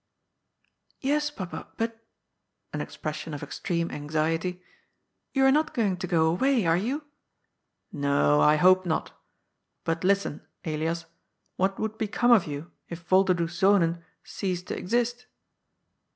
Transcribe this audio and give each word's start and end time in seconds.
"Yes, 1.09 1.29
Papa, 1.29 1.67
but"— 1.77 2.03
an 2.73 2.81
expression 2.81 3.35
of 3.35 3.43
extreme 3.43 3.91
anxiety 3.91 4.63
—"you 5.35 5.45
are 5.45 5.51
not 5.51 5.75
going 5.75 5.95
to 5.97 6.07
go 6.07 6.25
away, 6.25 6.65
are 6.65 6.75
you?" 6.75 7.03
^^No; 7.93 8.41
I 8.43 8.55
hope 8.55 8.83
not. 8.83 9.11
But 9.83 10.03
listen, 10.03 10.41
Elias, 10.65 11.05
what 11.55 11.77
would 11.79 11.99
be 11.99 12.07
come 12.07 12.31
of 12.31 12.47
you, 12.47 12.71
if 12.89 13.07
Yolderdoes 13.11 13.53
Zonen 13.61 14.01
ceased 14.23 14.65
to 14.69 14.75
exist 14.75 15.27